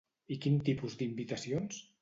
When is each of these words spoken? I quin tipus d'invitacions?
I 0.35 0.37
quin 0.45 0.57
tipus 0.71 0.97
d'invitacions? 1.03 1.83